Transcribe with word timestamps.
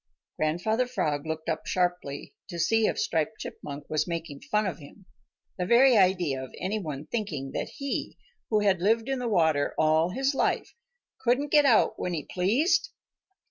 Grandfather 0.37 0.87
Frog 0.87 1.27
looked 1.27 1.47
up 1.47 1.67
sharply 1.67 2.33
to 2.47 2.57
see 2.57 2.87
if 2.87 2.97
Striped 2.97 3.37
Chipmunk 3.37 3.87
was 3.87 4.07
making 4.07 4.41
fun 4.41 4.65
of 4.65 4.79
him. 4.79 5.05
The 5.59 5.67
very 5.67 5.95
idea 5.95 6.43
of 6.43 6.51
any 6.59 6.79
one 6.79 7.05
thinking 7.05 7.51
that 7.51 7.69
he, 7.75 8.17
who 8.49 8.61
had 8.61 8.81
lived 8.81 9.07
in 9.07 9.19
the 9.19 9.29
water 9.29 9.75
all 9.77 10.09
his 10.09 10.33
life, 10.33 10.73
couldn't 11.19 11.51
get 11.51 11.65
out 11.65 11.99
when 11.99 12.15
he 12.15 12.23
pleased! 12.25 12.89